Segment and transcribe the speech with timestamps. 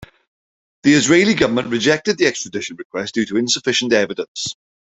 [0.81, 4.55] The Israeli government rejected the extradition request due to insufficient evidence.